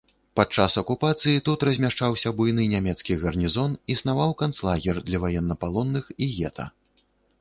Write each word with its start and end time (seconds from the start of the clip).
Падчас 0.37 0.77
акупацыі 0.81 1.41
тут 1.49 1.65
размяшчаўся 1.67 2.33
буйны 2.39 2.65
нямецкі 2.73 3.17
гарнізон, 3.25 3.77
існаваў 3.97 4.33
канцлагер 4.43 4.95
для 5.11 5.17
ваеннапалонных 5.27 6.05
і 6.15 6.25
гета. 6.39 6.65